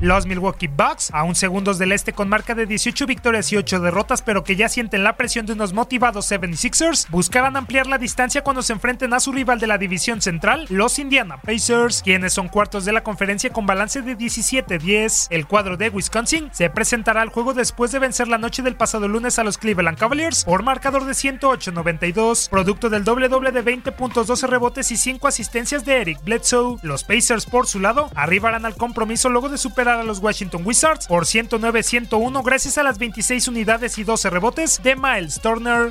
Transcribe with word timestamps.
Los 0.00 0.24
Milwaukee 0.24 0.66
Bucks, 0.66 1.10
a 1.12 1.24
un 1.24 1.34
segundos 1.34 1.76
del 1.76 1.92
este 1.92 2.14
con 2.14 2.26
marca 2.26 2.54
de 2.54 2.64
18 2.64 3.04
victorias 3.06 3.52
y 3.52 3.58
8 3.58 3.80
derrotas, 3.80 4.22
pero 4.22 4.44
que 4.44 4.56
ya 4.56 4.70
sienten 4.70 5.04
la 5.04 5.18
presión 5.18 5.44
de 5.44 5.52
unos 5.52 5.74
motivados 5.74 6.32
76ers, 6.32 7.06
buscarán 7.10 7.54
ampliar 7.54 7.86
la 7.86 7.98
distancia 7.98 8.42
cuando 8.42 8.62
se 8.62 8.72
enfrenten 8.72 9.12
a 9.12 9.20
su 9.20 9.30
rival 9.30 9.60
de 9.60 9.66
la 9.66 9.76
división 9.76 10.22
central, 10.22 10.64
los 10.70 10.98
Indiana 10.98 11.36
Pacers, 11.42 12.00
quienes 12.02 12.32
son 12.32 12.48
cuartos 12.48 12.86
de 12.86 12.92
la 12.92 13.02
conferencia 13.02 13.50
con 13.50 13.66
balance 13.66 14.00
de 14.00 14.16
17-10. 14.16 15.26
El 15.28 15.46
cuadro 15.46 15.76
de 15.76 15.90
Wisconsin 15.90 16.48
se 16.50 16.70
presentará 16.70 17.20
al 17.20 17.28
juego 17.28 17.52
después 17.52 17.92
de 17.92 17.98
vencer 17.98 18.26
la 18.26 18.38
noche 18.38 18.62
del 18.62 18.76
pasado 18.76 19.06
lunes 19.06 19.38
a 19.38 19.44
los 19.44 19.58
Cleveland 19.58 19.98
Cavaliers 19.98 20.44
por 20.46 20.62
marcador 20.62 21.04
de 21.04 21.12
108-92, 21.12 22.48
producto 22.48 22.88
del 22.88 23.04
doble 23.04 23.28
doble 23.28 23.52
de 23.52 23.60
20 23.60 23.92
puntos, 23.92 24.26
12 24.28 24.46
rebotes 24.46 24.90
y 24.92 24.96
5 24.96 25.28
asistencias 25.28 25.84
de 25.84 26.00
Eric 26.00 26.24
Bledsoe. 26.24 26.78
Los 26.80 27.04
Pacers, 27.04 27.44
por 27.44 27.66
su 27.66 27.80
lado, 27.80 28.08
arribarán 28.14 28.64
al 28.64 28.76
compromiso 28.76 29.28
luego 29.28 29.50
de 29.50 29.58
superar 29.58 29.89
a 29.98 30.04
los 30.04 30.20
Washington 30.20 30.62
Wizards 30.64 31.06
por 31.06 31.24
109-101 31.24 32.44
gracias 32.44 32.78
a 32.78 32.82
las 32.82 32.98
26 32.98 33.48
unidades 33.48 33.98
y 33.98 34.04
12 34.04 34.30
rebotes 34.30 34.82
de 34.82 34.94
Miles 34.94 35.40
Turner. 35.40 35.90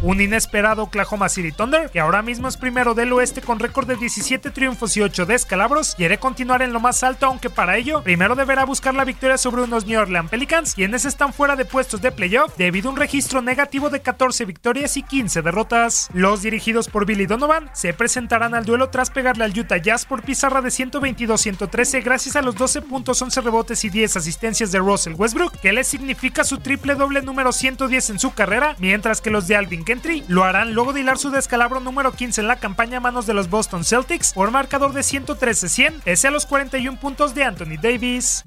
Un 0.00 0.20
inesperado 0.20 0.84
Oklahoma 0.84 1.28
City 1.28 1.50
Thunder, 1.50 1.90
que 1.90 1.98
ahora 1.98 2.22
mismo 2.22 2.46
es 2.46 2.56
primero 2.56 2.94
del 2.94 3.12
oeste 3.12 3.40
con 3.42 3.58
récord 3.58 3.88
de 3.88 3.96
17 3.96 4.52
triunfos 4.52 4.96
y 4.96 5.00
8 5.00 5.26
descalabros, 5.26 5.96
quiere 5.96 6.18
continuar 6.18 6.62
en 6.62 6.72
lo 6.72 6.78
más 6.78 7.02
alto, 7.02 7.26
aunque 7.26 7.50
para 7.50 7.76
ello 7.76 8.02
primero 8.04 8.36
deberá 8.36 8.64
buscar 8.64 8.94
la 8.94 9.04
victoria 9.04 9.36
sobre 9.36 9.62
unos 9.62 9.86
New 9.86 10.00
Orleans 10.00 10.30
Pelicans, 10.30 10.74
quienes 10.76 11.04
están 11.04 11.32
fuera 11.32 11.56
de 11.56 11.64
puestos 11.64 12.00
de 12.00 12.12
playoff 12.12 12.56
debido 12.56 12.88
a 12.88 12.92
un 12.92 12.96
registro 12.96 13.42
negativo 13.42 13.90
de 13.90 14.00
14 14.00 14.44
victorias 14.44 14.96
y 14.96 15.02
15 15.02 15.42
derrotas. 15.42 16.08
Los 16.12 16.42
dirigidos 16.42 16.86
por 16.86 17.04
Billy 17.04 17.26
Donovan 17.26 17.68
se 17.72 17.92
presentarán 17.92 18.54
al 18.54 18.64
duelo 18.64 18.90
tras 18.90 19.10
pegarle 19.10 19.44
al 19.44 19.58
Utah 19.58 19.78
Jazz 19.78 20.06
por 20.06 20.22
pizarra 20.22 20.62
de 20.62 20.68
122-113 20.68 22.04
gracias 22.04 22.36
a 22.36 22.42
los 22.42 22.54
12 22.54 22.82
puntos, 22.82 23.20
11 23.20 23.40
rebotes 23.40 23.84
y 23.84 23.90
10 23.90 24.16
asistencias 24.16 24.70
de 24.70 24.78
Russell 24.78 25.14
Westbrook, 25.14 25.58
que 25.58 25.72
le 25.72 25.82
significa 25.82 26.44
su 26.44 26.58
triple 26.58 26.94
doble 26.94 27.20
número 27.22 27.50
110 27.50 28.10
en 28.10 28.18
su 28.20 28.32
carrera, 28.32 28.76
mientras 28.78 29.20
que 29.20 29.30
los 29.30 29.48
de 29.48 29.56
Alvin 29.56 29.87
Gentry 29.88 30.22
lo 30.28 30.44
harán 30.44 30.74
luego 30.74 30.92
de 30.92 31.00
hilar 31.00 31.16
su 31.16 31.30
descalabro 31.30 31.80
número 31.80 32.12
15 32.12 32.42
en 32.42 32.46
la 32.46 32.56
campaña 32.56 32.98
a 32.98 33.00
manos 33.00 33.26
de 33.26 33.32
los 33.32 33.48
Boston 33.48 33.86
Celtics 33.86 34.34
por 34.34 34.50
marcador 34.50 34.92
de 34.92 35.00
113-100, 35.00 36.02
pese 36.02 36.28
a 36.28 36.30
los 36.30 36.44
41 36.44 37.00
puntos 37.00 37.34
de 37.34 37.44
Anthony 37.44 37.78
Davis. 37.80 38.44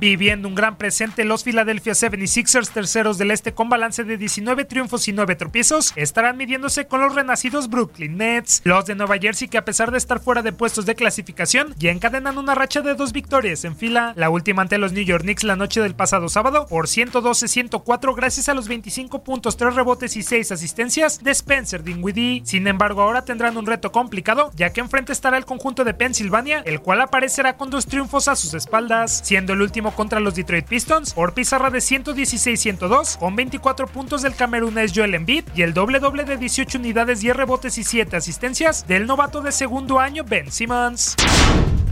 Viviendo 0.00 0.46
un 0.46 0.54
gran 0.54 0.78
presente, 0.78 1.24
los 1.24 1.42
Philadelphia 1.42 1.92
76ers, 1.92 2.70
terceros 2.70 3.18
del 3.18 3.32
este 3.32 3.52
con 3.52 3.68
balance 3.68 4.04
de 4.04 4.16
19 4.16 4.64
triunfos 4.64 5.08
y 5.08 5.12
9 5.12 5.34
tropiezos, 5.34 5.92
estarán 5.96 6.36
midiéndose 6.36 6.86
con 6.86 7.00
los 7.00 7.16
renacidos 7.16 7.68
Brooklyn 7.68 8.16
Nets. 8.16 8.62
Los 8.62 8.86
de 8.86 8.94
Nueva 8.94 9.18
Jersey, 9.18 9.48
que 9.48 9.58
a 9.58 9.64
pesar 9.64 9.90
de 9.90 9.98
estar 9.98 10.20
fuera 10.20 10.42
de 10.42 10.52
puestos 10.52 10.86
de 10.86 10.94
clasificación, 10.94 11.74
ya 11.78 11.90
encadenan 11.90 12.38
una 12.38 12.54
racha 12.54 12.80
de 12.80 12.94
dos 12.94 13.12
victorias 13.12 13.64
en 13.64 13.74
fila. 13.74 14.12
La 14.14 14.30
última 14.30 14.62
ante 14.62 14.78
los 14.78 14.92
New 14.92 15.02
York 15.02 15.24
Knicks 15.24 15.42
la 15.42 15.56
noche 15.56 15.80
del 15.80 15.96
pasado 15.96 16.28
sábado 16.28 16.68
por 16.68 16.86
112-104 16.86 18.14
gracias 18.14 18.48
a 18.48 18.54
los 18.54 18.68
25 18.68 19.24
puntos, 19.24 19.56
3 19.56 19.74
rebotes 19.74 20.16
y 20.16 20.22
6 20.22 20.52
asistencias 20.52 21.24
de 21.24 21.32
Spencer 21.32 21.82
Dinwiddie. 21.82 22.42
Sin 22.44 22.68
embargo, 22.68 23.02
ahora 23.02 23.24
tendrán 23.24 23.56
un 23.56 23.66
reto 23.66 23.90
complicado, 23.90 24.52
ya 24.54 24.72
que 24.72 24.80
enfrente 24.80 25.12
estará 25.12 25.36
el 25.38 25.44
conjunto 25.44 25.82
de 25.82 25.94
Pensilvania, 25.94 26.62
el 26.66 26.80
cual 26.80 27.00
aparecerá 27.00 27.56
con 27.56 27.70
dos 27.70 27.86
triunfos 27.86 28.28
a 28.28 28.36
sus 28.36 28.54
espaldas, 28.54 29.22
siendo 29.24 29.54
el 29.54 29.62
último 29.62 29.87
contra 29.92 30.20
los 30.20 30.34
Detroit 30.34 30.66
Pistons 30.66 31.14
por 31.14 31.34
pizarra 31.34 31.70
de 31.70 31.78
116-102 31.78 33.18
con 33.18 33.36
24 33.36 33.86
puntos 33.86 34.22
del 34.22 34.34
camerunés 34.34 34.92
Joel 34.94 35.14
Embiid 35.14 35.44
y 35.54 35.62
el 35.62 35.74
doble 35.74 36.00
doble 36.00 36.24
de 36.24 36.36
18 36.36 36.78
unidades, 36.78 37.20
10 37.20 37.36
rebotes 37.36 37.78
y 37.78 37.84
7 37.84 38.16
asistencias 38.16 38.86
del 38.86 39.06
novato 39.06 39.40
de 39.40 39.52
segundo 39.52 39.98
año 39.98 40.24
Ben 40.24 40.50
Simmons. 40.50 41.16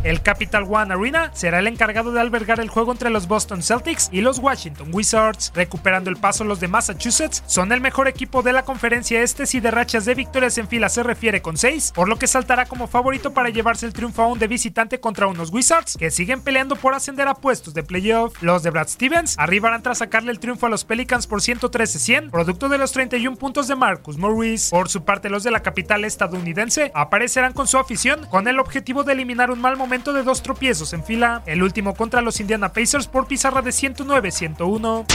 El 0.07 0.23
Capital 0.23 0.69
One 0.71 0.95
Arena 0.95 1.33
será 1.35 1.59
el 1.59 1.67
encargado 1.67 2.13
de 2.13 2.21
albergar 2.21 2.61
el 2.61 2.69
juego 2.69 2.93
entre 2.93 3.11
los 3.11 3.27
Boston 3.27 3.61
Celtics 3.61 4.09
y 4.13 4.21
los 4.21 4.39
Washington 4.39 4.91
Wizards. 4.93 5.51
Recuperando 5.53 6.11
el 6.11 6.17
paso, 6.17 6.45
los 6.45 6.61
de 6.61 6.69
Massachusetts 6.69 7.43
son 7.49 7.73
el 7.73 7.81
mejor 7.81 8.07
equipo 8.07 8.45
de 8.45 8.53
la 8.53 8.65
conferencia 8.65 9.21
este 9.23 9.47
si 9.47 9.59
de 9.59 9.73
rachas 9.73 10.05
de 10.05 10.15
victorias 10.15 10.59
en 10.59 10.69
fila 10.69 10.91
se 10.91 11.03
refiere 11.03 11.43
con 11.43 11.57
6, 11.57 11.91
por 11.93 12.09
lo 12.09 12.21
que 12.21 12.29
saltará 12.29 12.67
como 12.67 12.87
favorito 12.87 13.35
para 13.35 13.49
llevarse 13.49 13.85
el 13.85 13.95
triunfo 13.95 14.23
aún 14.23 14.39
de 14.39 14.47
visitante 14.47 15.01
contra 15.01 15.27
unos 15.27 15.53
Wizards 15.53 15.97
que 15.99 16.13
siguen 16.13 16.41
peleando 16.41 16.77
por 16.77 16.95
ascender 16.95 17.27
a 17.27 17.35
puestos 17.35 17.75
de 17.75 17.83
playoff. 17.83 18.41
Los 18.45 18.63
de 18.63 18.71
Brad 18.71 18.87
Stevens 18.87 19.35
arribarán 19.41 19.83
tras 19.83 19.99
sacarle 19.99 20.31
el 20.31 20.39
triunfo 20.39 20.67
a 20.67 20.71
los 20.71 20.85
Pelicans 20.85 21.27
por 21.27 21.41
113-100, 21.41 22.31
producto 22.31 22.69
de 22.69 22.79
los 22.79 22.93
31 22.93 23.37
puntos 23.39 23.67
de 23.67 23.75
Marcus 23.75 24.19
Morris. 24.19 24.71
Por 24.71 24.89
su 24.89 25.05
parte, 25.05 25.31
los 25.31 25.43
de 25.43 25.51
la 25.51 25.65
capital 25.65 26.05
estadounidense 26.05 26.93
aparecerán 26.95 27.55
con 27.55 27.67
su 27.67 27.77
afición 27.77 28.25
con 28.31 28.47
el 28.47 28.61
objetivo 28.61 29.03
de 29.03 29.13
eliminar 29.13 29.51
un 29.51 29.61
mal 29.61 29.77
momento 29.77 29.96
de 30.05 30.23
dos 30.23 30.43
tropiezos 30.43 30.93
en 30.93 31.03
fila, 31.03 31.43
el 31.47 31.63
último 31.63 31.95
contra 31.95 32.21
los 32.21 32.39
Indiana 32.41 32.73
Pacers 32.73 33.07
por 33.07 33.27
pizarra 33.27 33.63
de 33.63 33.71
109-101. 33.71 35.07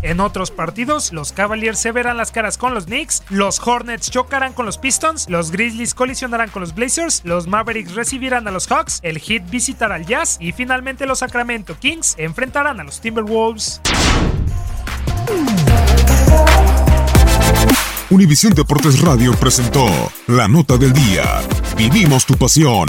En 0.00 0.20
otros 0.20 0.50
partidos, 0.50 1.12
los 1.12 1.32
Cavaliers 1.32 1.78
se 1.78 1.92
verán 1.92 2.16
las 2.16 2.32
caras 2.32 2.56
con 2.56 2.72
los 2.72 2.86
Knicks, 2.86 3.22
los 3.28 3.60
Hornets 3.60 4.10
chocarán 4.10 4.54
con 4.54 4.64
los 4.64 4.78
Pistons, 4.78 5.28
los 5.28 5.50
Grizzlies 5.50 5.94
colisionarán 5.94 6.48
con 6.48 6.60
los 6.60 6.74
Blazers, 6.74 7.22
los 7.24 7.46
Mavericks 7.46 7.94
recibirán 7.94 8.48
a 8.48 8.50
los 8.50 8.66
Hawks, 8.68 9.00
el 9.02 9.18
Heat 9.18 9.50
visitará 9.50 9.96
al 9.96 10.06
Jazz 10.06 10.38
y 10.40 10.52
finalmente 10.52 11.04
los 11.04 11.18
Sacramento 11.18 11.76
Kings 11.78 12.14
enfrentarán 12.16 12.80
a 12.80 12.84
los 12.84 13.00
Timberwolves. 13.00 13.80
Univisión 18.10 18.54
Deportes 18.54 19.00
Radio 19.02 19.32
presentó 19.34 19.86
la 20.28 20.48
nota 20.48 20.78
del 20.78 20.94
día. 20.94 21.42
Vivimos 21.76 22.24
tu 22.24 22.34
pasión. 22.34 22.88